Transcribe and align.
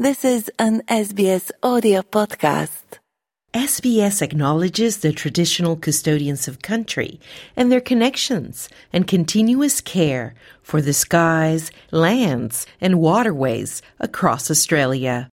This 0.00 0.24
is 0.24 0.48
an 0.60 0.82
SBS 0.82 1.50
audio 1.60 2.02
podcast. 2.02 3.00
SBS 3.52 4.22
acknowledges 4.22 4.98
the 4.98 5.12
traditional 5.12 5.74
custodians 5.74 6.46
of 6.46 6.62
country 6.62 7.18
and 7.56 7.72
their 7.72 7.80
connections 7.80 8.68
and 8.92 9.08
continuous 9.08 9.80
care 9.80 10.36
for 10.62 10.80
the 10.80 10.92
skies, 10.92 11.72
lands, 11.90 12.64
and 12.80 13.00
waterways 13.00 13.82
across 13.98 14.52
Australia. 14.52 15.28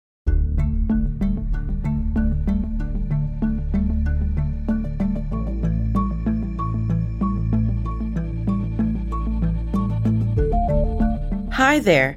Hi 11.52 11.80
there. 11.80 12.16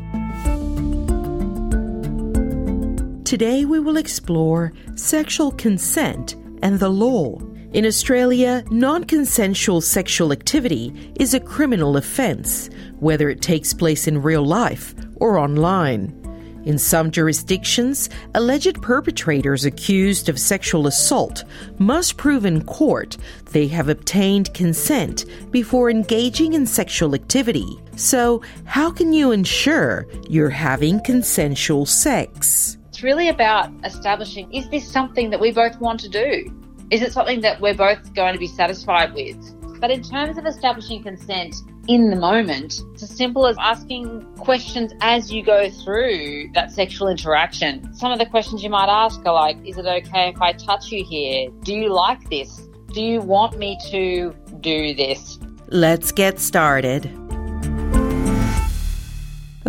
Today 3.31 3.63
we 3.63 3.79
will 3.79 3.95
explore 3.95 4.73
sexual 4.95 5.53
consent 5.53 6.35
and 6.61 6.77
the 6.77 6.89
law. 6.89 7.39
In 7.71 7.85
Australia, 7.85 8.61
non 8.71 9.05
consensual 9.05 9.79
sexual 9.79 10.33
activity 10.33 11.13
is 11.15 11.33
a 11.33 11.39
criminal 11.39 11.95
offence, 11.95 12.69
whether 12.99 13.29
it 13.29 13.41
takes 13.41 13.73
place 13.73 14.05
in 14.05 14.21
real 14.21 14.45
life 14.45 14.93
or 15.15 15.37
online. 15.37 16.11
In 16.65 16.77
some 16.77 17.09
jurisdictions, 17.09 18.09
alleged 18.35 18.81
perpetrators 18.81 19.63
accused 19.63 20.27
of 20.27 20.37
sexual 20.37 20.85
assault 20.85 21.45
must 21.79 22.17
prove 22.17 22.43
in 22.43 22.65
court 22.65 23.15
they 23.53 23.65
have 23.67 23.87
obtained 23.87 24.53
consent 24.53 25.23
before 25.51 25.89
engaging 25.89 26.51
in 26.51 26.65
sexual 26.65 27.15
activity. 27.15 27.79
So, 27.95 28.41
how 28.65 28.91
can 28.91 29.13
you 29.13 29.31
ensure 29.31 30.05
you're 30.27 30.49
having 30.49 31.01
consensual 31.05 31.85
sex? 31.85 32.77
Really 33.03 33.29
about 33.29 33.71
establishing 33.83 34.53
is 34.53 34.69
this 34.69 34.87
something 34.87 35.31
that 35.31 35.39
we 35.39 35.51
both 35.51 35.79
want 35.79 35.99
to 36.01 36.09
do? 36.09 36.53
Is 36.91 37.01
it 37.01 37.11
something 37.11 37.41
that 37.41 37.59
we're 37.59 37.73
both 37.73 38.13
going 38.13 38.33
to 38.33 38.39
be 38.39 38.47
satisfied 38.47 39.13
with? 39.13 39.79
But 39.79 39.89
in 39.89 40.03
terms 40.03 40.37
of 40.37 40.45
establishing 40.45 41.01
consent 41.01 41.55
in 41.87 42.11
the 42.11 42.15
moment, 42.15 42.83
it's 42.93 43.01
as 43.01 43.09
simple 43.09 43.47
as 43.47 43.57
asking 43.59 44.21
questions 44.35 44.93
as 45.01 45.31
you 45.31 45.43
go 45.43 45.69
through 45.71 46.51
that 46.53 46.71
sexual 46.71 47.07
interaction. 47.07 47.91
Some 47.95 48.11
of 48.11 48.19
the 48.19 48.27
questions 48.27 48.63
you 48.63 48.69
might 48.69 48.89
ask 48.89 49.25
are 49.25 49.33
like, 49.33 49.57
is 49.65 49.79
it 49.79 49.87
okay 49.87 50.29
if 50.29 50.39
I 50.39 50.53
touch 50.53 50.91
you 50.91 51.03
here? 51.03 51.49
Do 51.63 51.73
you 51.73 51.91
like 51.91 52.29
this? 52.29 52.69
Do 52.93 53.01
you 53.01 53.21
want 53.21 53.57
me 53.57 53.79
to 53.89 54.35
do 54.59 54.93
this? 54.93 55.39
Let's 55.69 56.11
get 56.11 56.39
started. 56.39 57.09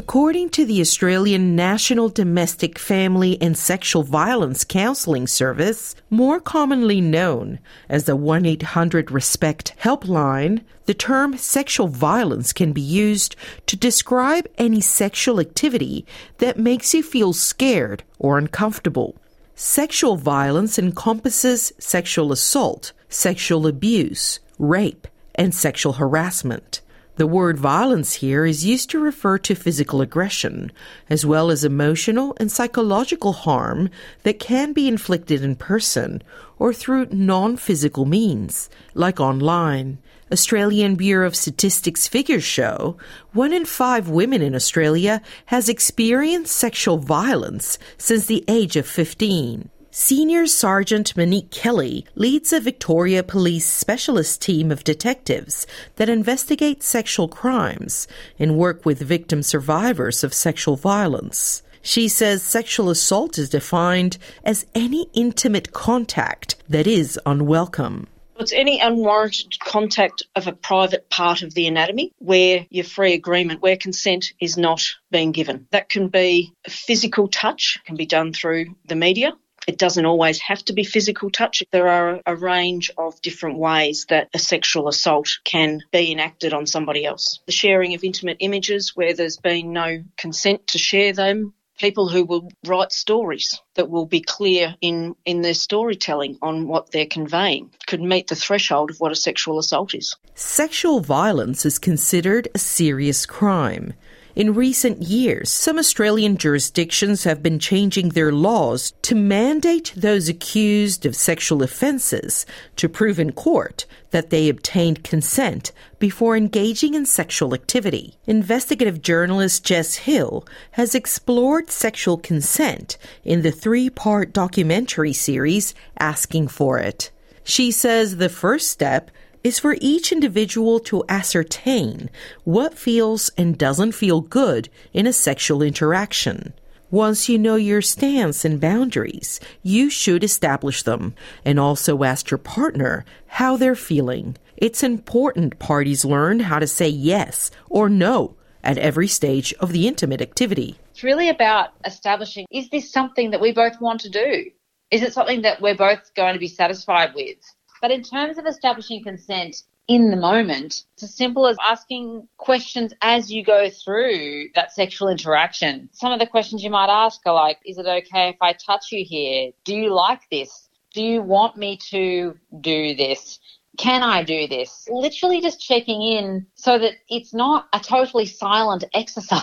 According 0.03 0.50
to 0.50 0.64
the 0.64 0.81
Australian 0.81 1.55
National 1.55 2.08
Domestic 2.08 2.77
Family 2.77 3.41
and 3.41 3.56
Sexual 3.56 4.03
Violence 4.03 4.64
Counselling 4.64 5.28
Service, 5.28 5.95
more 6.11 6.41
commonly 6.41 7.00
known 7.00 7.61
as 7.89 8.05
the 8.05 8.17
1 8.17 8.45
800 8.45 9.13
RESPECT 9.13 9.74
helpline, 9.79 10.64
the 10.86 10.92
term 10.92 11.36
sexual 11.36 11.86
violence 11.86 12.52
can 12.52 12.73
be 12.73 12.80
used 12.80 13.36
to 13.67 13.77
describe 13.77 14.48
any 14.58 14.80
sexual 14.80 15.39
activity 15.39 16.05
that 16.39 16.58
makes 16.58 16.92
you 16.92 17.05
feel 17.05 17.33
scared 17.33 18.02
or 18.19 18.39
uncomfortable. 18.39 19.14
Sexual 19.55 20.17
violence 20.17 20.80
encompasses 20.80 21.73
sexual 21.79 22.33
assault, 22.33 22.92
sexual 23.08 23.69
abuse, 23.69 24.40
rape, 24.58 25.07
and 25.36 25.55
sexual 25.55 25.92
harassment. 25.92 26.82
The 27.17 27.27
word 27.27 27.58
violence 27.58 28.14
here 28.14 28.46
is 28.46 28.64
used 28.64 28.89
to 28.90 28.98
refer 28.98 29.36
to 29.39 29.55
physical 29.55 30.00
aggression, 30.00 30.73
as 31.11 31.27
well 31.27 31.50
as 31.50 31.62
emotional 31.62 32.34
and 32.40 32.50
psychological 32.50 33.34
harm 33.34 33.90
that 34.23 34.39
can 34.39 34.73
be 34.73 34.89
inflicted 34.89 35.45
in 35.45 35.56
person 35.56 36.22
or 36.58 36.72
through 36.72 37.08
non 37.12 37.58
physical 37.58 38.06
means, 38.06 38.70
like 38.95 39.20
online. 39.20 39.98
Australian 40.33 40.95
Bureau 40.95 41.27
of 41.27 41.36
Statistics 41.36 42.08
figures 42.08 42.45
show 42.45 42.96
one 43.34 43.52
in 43.52 43.67
five 43.67 44.08
women 44.08 44.40
in 44.40 44.55
Australia 44.55 45.20
has 45.46 45.68
experienced 45.68 46.56
sexual 46.56 46.96
violence 46.96 47.78
since 47.98 48.24
the 48.24 48.42
age 48.48 48.77
of 48.77 48.86
15. 48.86 49.68
Senior 49.95 50.47
Sergeant 50.47 51.14
Monique 51.19 51.51
Kelly 51.51 52.07
leads 52.14 52.51
a 52.51 52.61
Victoria 52.61 53.23
Police 53.23 53.67
specialist 53.67 54.41
team 54.41 54.73
of 54.73 54.85
detectives 54.85 55.67
that 55.97 56.08
investigate 56.08 56.83
sexual 56.83 57.29
crimes 57.29 58.08
and 58.39 58.57
work 58.57 58.86
with 58.86 59.02
victim 59.02 59.42
survivors 59.42 60.25
of 60.25 60.33
sexual 60.33 60.77
violence. 60.77 61.63
She 61.83 62.08
says 62.08 62.42
sexual 62.42 62.89
assault 62.89 63.36
is 63.36 63.51
defined 63.51 64.17
as 64.45 64.64
any 64.75 65.11
intimate 65.13 65.75
contact 65.75 66.57
that 66.70 66.86
is 66.86 67.20
unwelcome. 67.27 68.07
It's 68.39 68.55
any 68.55 68.81
unwarranted 68.81 69.61
contact 69.61 70.23
of 70.35 70.47
a 70.47 70.52
private 70.52 71.11
part 71.11 71.42
of 71.42 71.52
the 71.52 71.67
anatomy 71.67 72.13
where 72.17 72.67
your 72.70 72.85
free 72.85 73.13
agreement, 73.13 73.61
where 73.61 73.77
consent 73.77 74.33
is 74.41 74.57
not 74.57 74.83
being 75.11 75.33
given. 75.33 75.67
That 75.70 75.91
can 75.91 76.08
be 76.08 76.55
a 76.67 76.70
physical 76.70 77.29
touch, 77.29 77.79
can 77.85 77.97
be 77.97 78.07
done 78.07 78.33
through 78.33 78.75
the 78.86 78.97
media. 78.97 79.35
It 79.67 79.78
doesn't 79.78 80.06
always 80.06 80.40
have 80.40 80.64
to 80.64 80.73
be 80.73 80.84
physical 80.84 81.30
touch. 81.30 81.62
There 81.70 81.89
are 81.89 82.20
a 82.27 82.34
range 82.34 82.90
of 82.98 83.20
different 83.23 83.58
ways 83.58 84.06
that 84.08 84.28
a 84.34 84.39
sexual 84.39 84.89
assault 84.89 85.28
can 85.45 85.80
be 85.92 86.11
enacted 86.12 86.52
on 86.52 86.67
somebody 86.67 87.05
else. 87.05 87.40
The 87.46 87.52
sharing 87.52 87.95
of 87.95 88.02
intimate 88.02 88.39
images 88.40 88.96
where 88.96 89.14
there's 89.14 89.36
been 89.36 89.72
no 89.72 90.02
consent 90.17 90.67
to 90.68 90.78
share 90.78 91.12
them. 91.12 91.55
People 91.78 92.08
who 92.08 92.24
will 92.24 92.51
write 92.67 92.92
stories 92.92 93.61
that 93.74 93.89
will 93.89 94.06
be 94.06 94.20
clear 94.20 94.77
in, 94.80 95.17
in 95.24 95.40
their 95.40 95.55
storytelling 95.55 96.39
on 96.42 96.68
what 96.68 96.90
they're 96.92 97.06
conveying 97.06 97.70
could 97.86 98.01
meet 98.01 98.28
the 98.28 98.36
threshold 98.36 98.90
of 98.90 98.98
what 98.98 99.11
a 99.11 99.17
sexual 99.17 99.58
assault 99.58 99.95
is. 99.95 100.14
Sexual 100.34 101.01
violence 101.01 101.64
is 101.64 101.78
considered 101.78 102.46
a 102.55 102.58
serious 102.58 103.27
crime. 103.27 103.95
In 104.35 104.55
recent 104.55 105.03
years, 105.03 105.51
some 105.51 105.79
Australian 105.79 106.39
jurisdictions 106.39 107.25
have 107.25 107.43
been 107.43 107.59
changing 107.59 108.11
their 108.11 108.33
laws 108.33 108.95
to 109.03 109.15
mandate 109.15 109.93
those 109.95 110.27
accused 110.27 111.05
of 111.05 111.15
sexual 111.15 111.63
offences 111.63 112.47
to 112.77 112.89
prove 112.89 113.19
in 113.19 113.33
court 113.33 113.85
that 114.11 114.31
they 114.31 114.48
obtained 114.48 115.05
consent 115.05 115.70
before 115.98 116.35
engaging 116.35 116.95
in 116.95 117.05
sexual 117.05 117.53
activity. 117.53 118.17
Investigative 118.27 119.03
journalist 119.03 119.65
Jess 119.65 119.97
Hill 119.97 120.47
has 120.73 120.95
explored 120.95 121.70
sexual 121.70 122.17
consent 122.17 122.97
in 123.25 123.43
the 123.43 123.53
three 123.53 123.91
part 123.91 124.33
documentary 124.33 125.13
series 125.13 125.75
Asking 125.99 126.49
for 126.49 126.79
It. 126.79 127.11
She 127.45 127.70
says 127.70 128.17
the 128.17 128.31
first 128.31 128.70
step 128.70 129.11
is 129.44 129.58
for 129.58 129.76
each 129.81 130.12
individual 130.12 130.81
to 130.81 131.05
ascertain 131.08 132.11
what 132.44 132.79
feels 132.79 133.31
and 133.37 133.58
doesn't 133.58 133.93
feel 133.93 134.20
good 134.20 134.69
in 134.93 135.06
a 135.06 135.12
sexual 135.12 135.62
interaction. 135.62 136.52
Once 136.90 137.26
you 137.28 137.38
know 137.38 137.56
your 137.56 137.81
stance 137.81 138.44
and 138.44 138.61
boundaries, 138.61 139.40
you 139.62 139.88
should 139.88 140.22
establish 140.22 140.82
them 140.82 141.14
and 141.44 141.58
also 141.58 142.05
ask 142.05 142.31
your 142.31 142.37
partner 142.37 143.05
how 143.26 143.56
they're 143.56 143.75
feeling. 143.75 144.37
It's 144.58 144.82
important 144.82 145.58
parties 145.58 146.05
learn 146.05 146.40
how 146.40 146.58
to 146.58 146.66
say 146.66 146.88
yes 146.88 147.50
or 147.70 147.88
no 147.88 148.37
at 148.62 148.78
every 148.78 149.08
stage 149.08 149.55
of 149.55 149.72
the 149.72 149.88
intimate 149.88 150.20
activity. 150.20 150.76
It's 150.90 151.02
really 151.02 151.31
about 151.31 151.70
establishing 151.84 152.46
is 152.50 152.69
this 152.69 152.93
something 152.93 153.31
that 153.31 153.40
we 153.40 153.52
both 153.52 153.81
want 153.81 154.02
to 154.02 154.11
do? 154.11 154.50
Is 154.90 155.02
it 155.02 155.14
something 155.14 155.43
that 155.43 155.62
we're 155.62 155.75
both 155.75 156.14
going 156.14 156.34
to 156.34 156.38
be 156.38 156.49
satisfied 156.49 157.14
with? 157.14 157.38
But 157.82 157.90
in 157.90 158.05
terms 158.05 158.38
of 158.38 158.46
establishing 158.46 159.02
consent 159.02 159.64
in 159.88 160.11
the 160.11 160.17
moment, 160.17 160.84
it's 160.94 161.02
as 161.02 161.17
simple 161.17 161.49
as 161.49 161.56
asking 161.61 162.29
questions 162.37 162.94
as 163.02 163.31
you 163.31 163.44
go 163.44 163.69
through 163.69 164.50
that 164.55 164.73
sexual 164.73 165.08
interaction. 165.08 165.90
Some 165.93 166.12
of 166.12 166.20
the 166.20 166.26
questions 166.29 166.62
you 166.62 166.70
might 166.70 166.88
ask 166.88 167.20
are 167.26 167.34
like, 167.34 167.58
is 167.67 167.79
it 167.79 167.87
okay 167.87 168.29
if 168.29 168.37
I 168.40 168.52
touch 168.52 168.93
you 168.93 169.05
here? 169.05 169.50
Do 169.64 169.75
you 169.75 169.93
like 169.93 170.20
this? 170.31 170.69
Do 170.94 171.02
you 171.02 171.23
want 171.23 171.56
me 171.56 171.76
to 171.90 172.38
do 172.61 172.94
this? 172.94 173.40
Can 173.79 174.05
I 174.05 174.23
do 174.23 174.46
this? 174.46 174.87
Literally 174.88 175.40
just 175.40 175.61
checking 175.61 176.02
in 176.02 176.46
so 176.55 176.78
that 176.78 176.93
it's 177.08 177.35
not 177.35 177.67
a 177.73 177.81
totally 177.81 178.26
silent 178.26 178.85
exercise. 178.94 179.43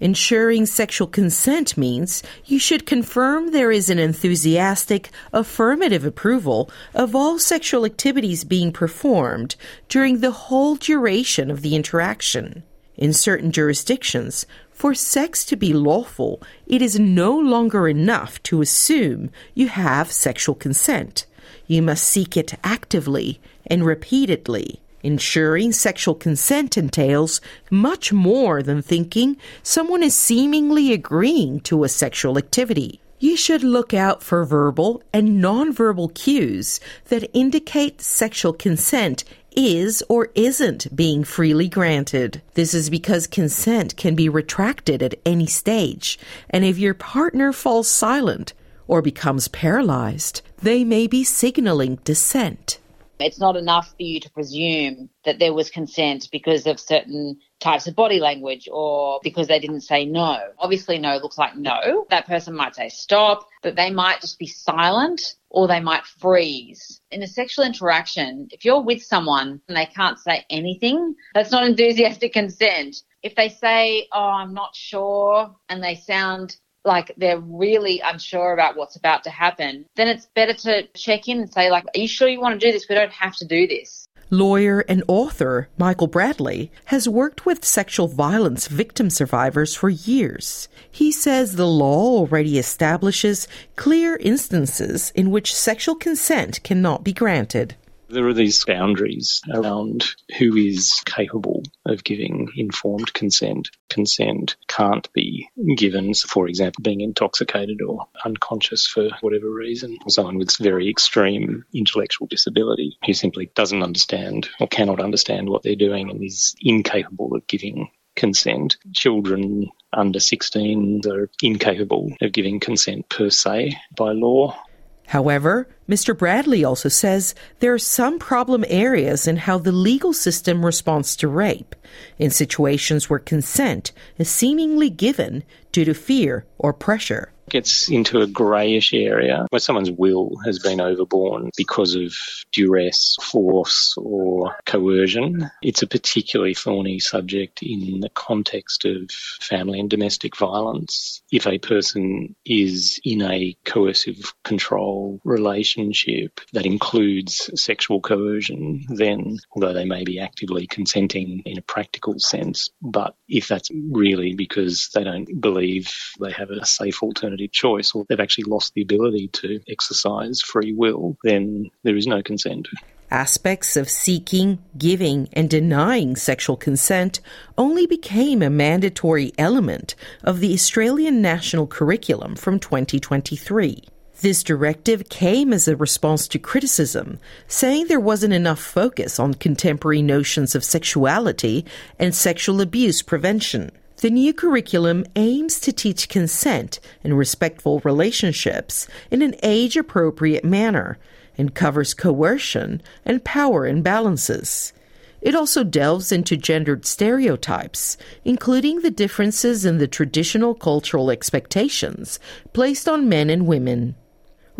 Ensuring 0.00 0.64
sexual 0.64 1.06
consent 1.06 1.76
means 1.76 2.22
you 2.46 2.58
should 2.58 2.86
confirm 2.86 3.50
there 3.50 3.70
is 3.70 3.90
an 3.90 3.98
enthusiastic, 3.98 5.10
affirmative 5.30 6.06
approval 6.06 6.70
of 6.94 7.14
all 7.14 7.38
sexual 7.38 7.84
activities 7.84 8.42
being 8.42 8.72
performed 8.72 9.56
during 9.90 10.20
the 10.20 10.30
whole 10.30 10.76
duration 10.76 11.50
of 11.50 11.60
the 11.60 11.76
interaction. 11.76 12.62
In 12.96 13.12
certain 13.12 13.52
jurisdictions, 13.52 14.46
for 14.70 14.94
sex 14.94 15.44
to 15.44 15.56
be 15.56 15.74
lawful, 15.74 16.42
it 16.66 16.80
is 16.80 16.98
no 16.98 17.38
longer 17.38 17.86
enough 17.86 18.42
to 18.44 18.62
assume 18.62 19.30
you 19.54 19.68
have 19.68 20.10
sexual 20.10 20.54
consent. 20.54 21.26
You 21.66 21.82
must 21.82 22.04
seek 22.04 22.38
it 22.38 22.54
actively 22.64 23.38
and 23.66 23.84
repeatedly. 23.84 24.80
Ensuring 25.02 25.72
sexual 25.72 26.14
consent 26.14 26.76
entails 26.76 27.40
much 27.70 28.12
more 28.12 28.62
than 28.62 28.82
thinking 28.82 29.36
someone 29.62 30.02
is 30.02 30.14
seemingly 30.14 30.92
agreeing 30.92 31.60
to 31.60 31.84
a 31.84 31.88
sexual 31.88 32.36
activity. 32.36 33.00
You 33.18 33.36
should 33.36 33.62
look 33.62 33.92
out 33.92 34.22
for 34.22 34.44
verbal 34.44 35.02
and 35.12 35.42
nonverbal 35.42 36.14
cues 36.14 36.80
that 37.08 37.30
indicate 37.34 38.00
sexual 38.00 38.52
consent 38.52 39.24
is 39.56 40.02
or 40.08 40.30
isn't 40.34 40.94
being 40.94 41.24
freely 41.24 41.68
granted. 41.68 42.40
This 42.54 42.74
is 42.74 42.90
because 42.90 43.26
consent 43.26 43.96
can 43.96 44.14
be 44.14 44.28
retracted 44.28 45.02
at 45.02 45.16
any 45.26 45.46
stage, 45.46 46.18
and 46.48 46.64
if 46.64 46.78
your 46.78 46.94
partner 46.94 47.52
falls 47.52 47.88
silent 47.88 48.54
or 48.86 49.02
becomes 49.02 49.48
paralyzed, 49.48 50.42
they 50.62 50.84
may 50.84 51.06
be 51.06 51.24
signaling 51.24 51.96
dissent. 52.04 52.79
It's 53.20 53.38
not 53.38 53.56
enough 53.56 53.90
for 53.90 54.02
you 54.02 54.20
to 54.20 54.30
presume 54.30 55.10
that 55.24 55.38
there 55.38 55.54
was 55.54 55.70
consent 55.70 56.28
because 56.32 56.66
of 56.66 56.80
certain 56.80 57.38
types 57.60 57.86
of 57.86 57.94
body 57.94 58.20
language 58.20 58.68
or 58.72 59.20
because 59.22 59.48
they 59.48 59.58
didn't 59.58 59.82
say 59.82 60.04
no. 60.04 60.38
Obviously, 60.58 60.98
no 60.98 61.16
looks 61.16 61.38
like 61.38 61.56
no. 61.56 62.06
That 62.10 62.26
person 62.26 62.54
might 62.54 62.74
say 62.74 62.88
stop, 62.88 63.46
but 63.62 63.76
they 63.76 63.90
might 63.90 64.20
just 64.20 64.38
be 64.38 64.46
silent 64.46 65.36
or 65.50 65.68
they 65.68 65.80
might 65.80 66.04
freeze. 66.04 67.00
In 67.10 67.22
a 67.22 67.26
sexual 67.26 67.64
interaction, 67.64 68.48
if 68.50 68.64
you're 68.64 68.82
with 68.82 69.02
someone 69.02 69.60
and 69.68 69.76
they 69.76 69.86
can't 69.86 70.18
say 70.18 70.44
anything, 70.48 71.14
that's 71.34 71.52
not 71.52 71.66
enthusiastic 71.66 72.32
consent. 72.32 73.02
If 73.22 73.34
they 73.34 73.50
say, 73.50 74.08
oh, 74.12 74.30
I'm 74.30 74.54
not 74.54 74.74
sure, 74.74 75.54
and 75.68 75.82
they 75.82 75.96
sound 75.96 76.56
like 76.84 77.12
they're 77.16 77.40
really 77.40 78.00
unsure 78.00 78.52
about 78.52 78.76
what's 78.76 78.96
about 78.96 79.24
to 79.24 79.30
happen, 79.30 79.86
then 79.96 80.08
it's 80.08 80.26
better 80.34 80.54
to 80.54 80.86
check 80.94 81.28
in 81.28 81.40
and 81.40 81.52
say, 81.52 81.70
like, 81.70 81.84
are 81.84 82.00
you 82.00 82.08
sure 82.08 82.28
you 82.28 82.40
want 82.40 82.58
to 82.58 82.66
do 82.66 82.72
this? 82.72 82.86
We 82.88 82.94
don't 82.94 83.12
have 83.12 83.36
to 83.36 83.46
do 83.46 83.66
this. 83.66 84.06
Lawyer 84.32 84.84
and 84.88 85.02
author 85.08 85.68
Michael 85.76 86.06
Bradley 86.06 86.70
has 86.84 87.08
worked 87.08 87.44
with 87.44 87.64
sexual 87.64 88.06
violence 88.06 88.68
victim 88.68 89.10
survivors 89.10 89.74
for 89.74 89.88
years. 89.88 90.68
He 90.88 91.10
says 91.10 91.56
the 91.56 91.66
law 91.66 92.18
already 92.18 92.56
establishes 92.56 93.48
clear 93.74 94.14
instances 94.16 95.10
in 95.16 95.32
which 95.32 95.52
sexual 95.52 95.96
consent 95.96 96.62
cannot 96.62 97.02
be 97.02 97.12
granted. 97.12 97.74
There 98.10 98.26
are 98.26 98.34
these 98.34 98.64
boundaries 98.64 99.40
around 99.54 100.04
who 100.36 100.56
is 100.56 101.00
capable 101.06 101.62
of 101.86 102.02
giving 102.02 102.48
informed 102.56 103.14
consent. 103.14 103.70
Consent 103.88 104.56
can't 104.66 105.08
be 105.12 105.48
given, 105.76 106.12
for 106.14 106.48
example, 106.48 106.82
being 106.82 107.02
intoxicated 107.02 107.80
or 107.86 108.08
unconscious 108.24 108.88
for 108.88 109.10
whatever 109.20 109.48
reason. 109.48 109.96
Someone 110.08 110.38
with 110.38 110.56
very 110.56 110.90
extreme 110.90 111.64
intellectual 111.72 112.26
disability 112.26 112.98
who 113.06 113.12
simply 113.12 113.52
doesn't 113.54 113.84
understand 113.84 114.48
or 114.58 114.66
cannot 114.66 114.98
understand 114.98 115.48
what 115.48 115.62
they're 115.62 115.76
doing 115.76 116.10
and 116.10 116.24
is 116.24 116.56
incapable 116.60 117.36
of 117.36 117.46
giving 117.46 117.90
consent. 118.16 118.76
Children 118.92 119.70
under 119.92 120.18
16 120.18 121.02
are 121.08 121.30
incapable 121.42 122.12
of 122.20 122.32
giving 122.32 122.58
consent 122.58 123.08
per 123.08 123.30
se 123.30 123.78
by 123.96 124.10
law. 124.10 124.60
However, 125.06 125.68
Mr. 125.90 126.16
Bradley 126.16 126.62
also 126.62 126.88
says 126.88 127.34
there 127.58 127.74
are 127.74 127.78
some 127.78 128.20
problem 128.20 128.64
areas 128.68 129.26
in 129.26 129.36
how 129.36 129.58
the 129.58 129.72
legal 129.72 130.12
system 130.12 130.64
responds 130.64 131.16
to 131.16 131.26
rape, 131.26 131.74
in 132.16 132.30
situations 132.30 133.10
where 133.10 133.18
consent 133.18 133.90
is 134.16 134.30
seemingly 134.30 134.88
given 134.88 135.42
due 135.72 135.84
to 135.84 135.92
fear 135.92 136.46
or 136.58 136.72
pressure 136.72 137.32
gets 137.50 137.88
into 137.90 138.20
a 138.20 138.26
greyish 138.26 138.94
area 138.94 139.46
where 139.50 139.60
someone's 139.60 139.90
will 139.90 140.36
has 140.44 140.58
been 140.58 140.80
overborne 140.80 141.50
because 141.56 141.94
of 141.94 142.14
duress, 142.52 143.16
force, 143.20 143.94
or 143.96 144.56
coercion. 144.64 145.50
It's 145.62 145.82
a 145.82 145.86
particularly 145.86 146.54
thorny 146.54 146.98
subject 147.00 147.62
in 147.62 148.00
the 148.00 148.08
context 148.10 148.84
of 148.84 149.10
family 149.10 149.80
and 149.80 149.90
domestic 149.90 150.36
violence. 150.36 151.22
If 151.30 151.46
a 151.46 151.58
person 151.58 152.34
is 152.44 153.00
in 153.04 153.22
a 153.22 153.56
coercive 153.64 154.32
control 154.44 155.20
relationship 155.24 156.40
that 156.52 156.66
includes 156.66 157.50
sexual 157.60 158.00
coercion, 158.00 158.84
then 158.88 159.38
although 159.52 159.72
they 159.72 159.84
may 159.84 160.04
be 160.04 160.20
actively 160.20 160.66
consenting 160.66 161.42
in 161.44 161.58
a 161.58 161.62
practical 161.62 162.18
sense, 162.18 162.70
but 162.80 163.14
if 163.28 163.48
that's 163.48 163.70
really 163.90 164.34
because 164.34 164.90
they 164.94 165.04
don't 165.04 165.40
believe 165.40 165.92
they 166.20 166.32
have 166.32 166.50
a 166.50 166.64
safe 166.64 167.02
alternative 167.02 167.39
choice 167.48 167.92
or 167.94 168.04
they've 168.08 168.20
actually 168.20 168.44
lost 168.44 168.74
the 168.74 168.82
ability 168.82 169.28
to 169.28 169.60
exercise 169.68 170.40
free 170.40 170.72
will, 170.72 171.16
then 171.24 171.70
there 171.82 171.96
is 171.96 172.06
no 172.06 172.22
consent. 172.22 172.68
Aspects 173.10 173.76
of 173.76 173.88
seeking, 173.88 174.60
giving, 174.78 175.28
and 175.32 175.50
denying 175.50 176.14
sexual 176.14 176.56
consent 176.56 177.20
only 177.58 177.84
became 177.84 178.40
a 178.40 178.48
mandatory 178.48 179.32
element 179.36 179.96
of 180.22 180.38
the 180.38 180.54
Australian 180.54 181.20
National 181.20 181.66
Curriculum 181.66 182.36
from 182.36 182.60
2023. 182.60 183.82
This 184.20 184.42
directive 184.42 185.08
came 185.08 185.52
as 185.52 185.66
a 185.66 185.74
response 185.74 186.28
to 186.28 186.38
criticism, 186.38 187.18
saying 187.48 187.86
there 187.88 187.98
wasn't 187.98 188.34
enough 188.34 188.60
focus 188.60 189.18
on 189.18 189.34
contemporary 189.34 190.02
notions 190.02 190.54
of 190.54 190.62
sexuality 190.62 191.64
and 191.98 192.14
sexual 192.14 192.60
abuse 192.60 193.02
prevention. 193.02 193.72
The 194.00 194.08
new 194.08 194.32
curriculum 194.32 195.04
aims 195.14 195.60
to 195.60 195.74
teach 195.74 196.08
consent 196.08 196.80
and 197.04 197.18
respectful 197.18 197.80
relationships 197.80 198.88
in 199.10 199.20
an 199.20 199.34
age 199.42 199.76
appropriate 199.76 200.42
manner 200.42 200.96
and 201.36 201.54
covers 201.54 201.92
coercion 201.92 202.80
and 203.04 203.22
power 203.22 203.70
imbalances. 203.70 204.72
It 205.20 205.34
also 205.34 205.64
delves 205.64 206.12
into 206.12 206.38
gendered 206.38 206.86
stereotypes, 206.86 207.98
including 208.24 208.80
the 208.80 208.90
differences 208.90 209.66
in 209.66 209.76
the 209.76 209.86
traditional 209.86 210.54
cultural 210.54 211.10
expectations 211.10 212.18
placed 212.54 212.88
on 212.88 213.06
men 213.06 213.28
and 213.28 213.46
women. 213.46 213.96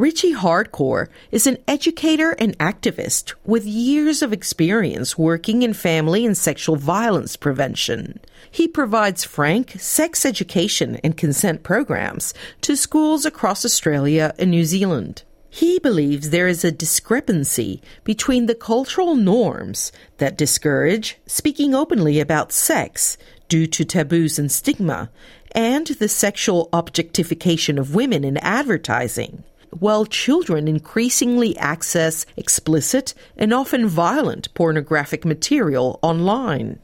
Richie 0.00 0.32
Hardcore 0.32 1.08
is 1.30 1.46
an 1.46 1.58
educator 1.68 2.30
and 2.38 2.56
activist 2.56 3.34
with 3.44 3.66
years 3.66 4.22
of 4.22 4.32
experience 4.32 5.18
working 5.18 5.60
in 5.60 5.74
family 5.74 6.24
and 6.24 6.34
sexual 6.34 6.76
violence 6.76 7.36
prevention. 7.36 8.18
He 8.50 8.66
provides 8.66 9.24
frank 9.24 9.72
sex 9.72 10.24
education 10.24 10.96
and 11.04 11.18
consent 11.18 11.64
programs 11.64 12.32
to 12.62 12.76
schools 12.76 13.26
across 13.26 13.62
Australia 13.62 14.34
and 14.38 14.50
New 14.50 14.64
Zealand. 14.64 15.22
He 15.50 15.78
believes 15.78 16.30
there 16.30 16.48
is 16.48 16.64
a 16.64 16.72
discrepancy 16.72 17.82
between 18.02 18.46
the 18.46 18.54
cultural 18.54 19.16
norms 19.16 19.92
that 20.16 20.38
discourage 20.38 21.18
speaking 21.26 21.74
openly 21.74 22.20
about 22.20 22.52
sex 22.52 23.18
due 23.48 23.66
to 23.66 23.84
taboos 23.84 24.38
and 24.38 24.50
stigma 24.50 25.10
and 25.52 25.88
the 25.88 26.08
sexual 26.08 26.70
objectification 26.72 27.76
of 27.76 27.94
women 27.94 28.24
in 28.24 28.38
advertising 28.38 29.44
while 29.70 30.04
children 30.04 30.68
increasingly 30.68 31.56
access 31.58 32.26
explicit 32.36 33.14
and 33.36 33.52
often 33.52 33.86
violent 33.86 34.52
pornographic 34.54 35.24
material 35.24 35.98
online 36.02 36.78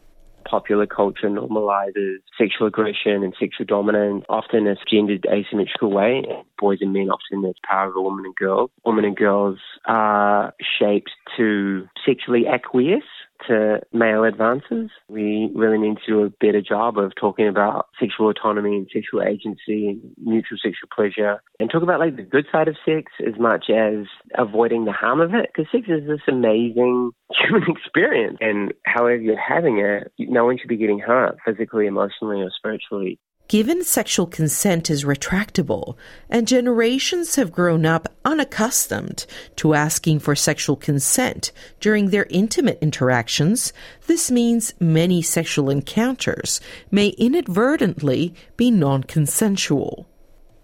popular 0.48 0.86
culture 0.86 1.28
normalizes 1.28 2.18
sexual 2.38 2.68
aggression 2.68 3.22
and 3.22 3.34
sexual 3.38 3.66
dominance, 3.66 4.24
often 4.28 4.66
in 4.66 4.68
a 4.68 4.76
gendered 4.90 5.26
asymmetrical 5.26 5.90
way. 5.90 6.22
Boys 6.58 6.78
and 6.80 6.92
men 6.92 7.08
often 7.10 7.44
as 7.48 7.54
power 7.68 7.88
of 7.88 7.96
a 7.96 8.00
woman 8.00 8.24
and 8.24 8.34
girls. 8.36 8.70
Women 8.84 9.04
and 9.04 9.16
girls 9.16 9.58
are 9.86 10.54
shaped 10.78 11.10
to 11.36 11.88
sexually 12.06 12.46
acquiesce 12.46 13.02
to 13.48 13.80
male 13.92 14.24
advances. 14.24 14.90
We 15.08 15.50
really 15.54 15.78
need 15.78 15.98
to 16.06 16.12
do 16.12 16.22
a 16.22 16.30
better 16.30 16.62
job 16.62 16.98
of 16.98 17.12
talking 17.18 17.48
about 17.48 17.86
sexual 17.98 18.30
autonomy 18.30 18.76
and 18.76 18.88
sexual 18.92 19.22
agency 19.22 19.88
and 19.88 20.00
mutual 20.22 20.58
sexual 20.62 20.88
pleasure 20.94 21.42
and 21.60 21.70
talk 21.70 21.82
about 21.82 22.00
like 22.00 22.16
the 22.16 22.22
good 22.22 22.46
side 22.50 22.68
of 22.68 22.76
sex 22.84 23.12
as 23.26 23.38
much 23.38 23.66
as 23.70 24.06
avoiding 24.36 24.84
the 24.84 24.92
harm 24.92 25.20
of 25.20 25.34
it 25.34 25.50
because 25.54 25.70
sex 25.70 25.86
is 25.88 26.06
this 26.06 26.20
amazing 26.28 27.10
human 27.32 27.64
experience 27.68 28.38
and 28.40 28.72
however 28.84 29.16
you're 29.16 29.40
having 29.40 29.78
it, 29.78 30.12
no 30.18 30.44
one 30.44 30.58
should 30.58 30.68
be 30.68 30.76
getting 30.76 30.98
hurt 30.98 31.36
physically, 31.44 31.86
emotionally 31.86 32.42
or 32.42 32.50
spiritually. 32.56 33.18
Given 33.48 33.84
sexual 33.84 34.26
consent 34.26 34.90
is 34.90 35.04
retractable, 35.04 35.94
and 36.28 36.48
generations 36.48 37.36
have 37.36 37.52
grown 37.52 37.86
up 37.86 38.08
unaccustomed 38.24 39.24
to 39.56 39.74
asking 39.74 40.18
for 40.18 40.34
sexual 40.34 40.74
consent 40.74 41.52
during 41.78 42.10
their 42.10 42.26
intimate 42.28 42.78
interactions, 42.80 43.72
this 44.08 44.32
means 44.32 44.74
many 44.80 45.22
sexual 45.22 45.70
encounters 45.70 46.60
may 46.90 47.08
inadvertently 47.10 48.34
be 48.56 48.72
non 48.72 49.04
consensual 49.04 50.08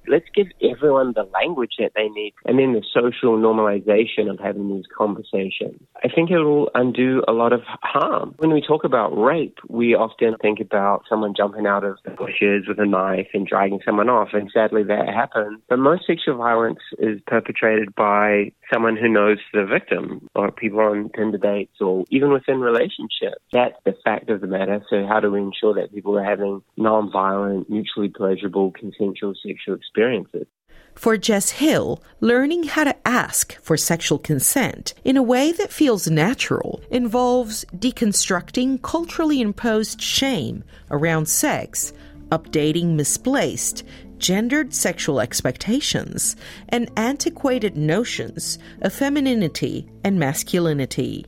let's 0.06 0.26
give 0.34 0.48
everyone 0.62 1.12
the 1.14 1.28
language 1.32 1.72
that 1.78 1.92
they 1.94 2.08
need 2.08 2.34
and 2.44 2.58
then 2.58 2.72
the 2.72 2.82
social 2.92 3.36
normalization 3.36 4.30
of 4.30 4.38
having 4.38 4.68
these 4.74 4.84
conversations. 4.96 5.80
I 6.04 6.08
think 6.08 6.30
it 6.30 6.38
will 6.38 6.70
undo 6.74 7.22
a 7.28 7.32
lot 7.32 7.52
of 7.52 7.60
harm. 7.64 8.34
When 8.38 8.52
we 8.52 8.60
talk 8.60 8.84
about 8.84 9.16
rape, 9.16 9.58
we 9.68 9.94
often 9.94 10.36
think 10.40 10.60
about 10.60 11.04
someone 11.08 11.34
jumping 11.36 11.66
out 11.66 11.84
of 11.84 11.98
the 12.04 12.10
bushes 12.10 12.66
with 12.66 12.78
a 12.78 12.86
knife 12.86 13.28
and 13.34 13.46
dragging 13.46 13.80
someone 13.84 14.08
off, 14.08 14.28
and 14.32 14.50
sadly 14.52 14.82
that 14.84 15.08
happens. 15.08 15.60
But 15.68 15.78
most 15.78 16.06
sexual 16.06 16.36
violence 16.36 16.80
is 16.98 17.20
perpetrated 17.26 17.94
by 17.94 18.52
someone 18.72 18.96
who 18.96 19.08
knows 19.08 19.38
the 19.52 19.64
victim 19.64 20.28
or 20.34 20.50
people 20.50 20.80
on 20.80 21.10
Tinder 21.16 21.38
dates 21.38 21.80
or 21.80 22.04
even 22.10 22.32
within 22.32 22.60
relationships. 22.60 23.42
That's 23.52 23.76
the 23.84 23.94
fact 24.04 24.30
of 24.30 24.40
the 24.40 24.46
matter. 24.46 24.82
So 24.90 25.06
how 25.06 25.20
do 25.20 25.30
we 25.30 25.40
ensure 25.40 25.74
that 25.74 25.94
people 25.94 26.18
are 26.18 26.24
having 26.24 26.62
non-violent, 26.76 27.70
mutually 27.70 28.08
pleasurable, 28.08 28.72
consensual 28.72 29.34
sexual 29.34 29.74
experiences? 29.74 29.91
Experiences. 29.92 30.46
For 30.94 31.16
Jess 31.16 31.50
Hill, 31.50 32.02
learning 32.20 32.64
how 32.64 32.84
to 32.84 33.08
ask 33.08 33.58
for 33.62 33.76
sexual 33.76 34.18
consent 34.18 34.94
in 35.04 35.16
a 35.16 35.22
way 35.22 35.52
that 35.52 35.72
feels 35.72 36.08
natural 36.08 36.82
involves 36.90 37.64
deconstructing 37.76 38.82
culturally 38.82 39.40
imposed 39.40 40.00
shame 40.00 40.64
around 40.90 41.26
sex, 41.26 41.92
updating 42.28 42.94
misplaced, 42.94 43.84
gendered 44.18 44.74
sexual 44.74 45.18
expectations, 45.18 46.36
and 46.68 46.90
antiquated 46.96 47.76
notions 47.76 48.58
of 48.82 48.92
femininity 48.92 49.88
and 50.04 50.18
masculinity 50.18 51.26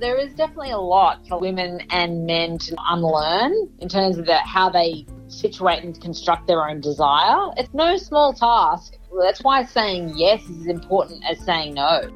there 0.00 0.18
is 0.18 0.34
definitely 0.34 0.72
a 0.72 0.78
lot 0.78 1.24
for 1.28 1.38
women 1.38 1.80
and 1.90 2.26
men 2.26 2.58
to 2.58 2.74
unlearn 2.90 3.52
in 3.78 3.88
terms 3.88 4.18
of 4.18 4.26
the, 4.26 4.34
how 4.38 4.68
they 4.68 5.06
situate 5.32 5.82
and 5.82 6.00
construct 6.00 6.46
their 6.46 6.68
own 6.68 6.80
desire. 6.80 7.50
It's 7.56 7.72
no 7.74 7.96
small 7.96 8.32
task. 8.32 8.94
That's 9.20 9.42
why 9.42 9.64
saying 9.64 10.14
yes 10.16 10.42
is 10.44 10.60
as 10.60 10.66
important 10.66 11.22
as 11.28 11.38
saying 11.44 11.74
no. 11.74 12.10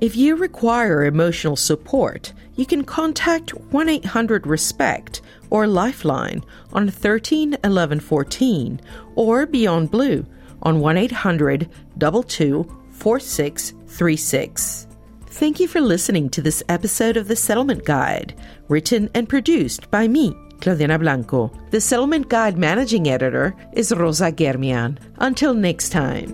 If 0.00 0.16
you 0.16 0.34
require 0.34 1.04
emotional 1.04 1.54
support, 1.54 2.32
you 2.56 2.66
can 2.66 2.82
contact 2.84 3.50
1 3.54 3.88
800 3.88 4.46
RESPECT 4.46 5.22
or 5.50 5.66
Lifeline 5.66 6.42
on 6.72 6.90
13 6.90 7.56
11 7.62 8.00
14 8.00 8.80
or 9.14 9.46
Beyond 9.46 9.90
Blue 9.90 10.26
on 10.62 10.80
1 10.80 10.96
800 10.96 11.70
22 11.98 12.66
4636. 12.90 14.86
Thank 15.26 15.60
you 15.60 15.68
for 15.68 15.80
listening 15.80 16.28
to 16.30 16.42
this 16.42 16.62
episode 16.68 17.16
of 17.16 17.26
The 17.26 17.36
Settlement 17.36 17.84
Guide, 17.84 18.34
written 18.68 19.08
and 19.14 19.28
produced 19.28 19.90
by 19.90 20.06
me, 20.06 20.36
Claudianna 20.62 20.98
Blanco. 20.98 21.50
The 21.70 21.80
Settlement 21.80 22.28
Guide 22.28 22.56
managing 22.56 23.08
editor 23.08 23.54
is 23.72 23.92
Rosa 23.92 24.30
Germian. 24.32 24.98
Until 25.18 25.54
next 25.54 25.90
time. 25.90 26.30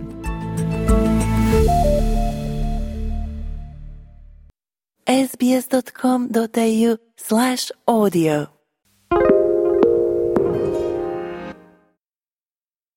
sbs.com.au 5.09 6.97
slash 7.17 7.71
audio 7.87 8.58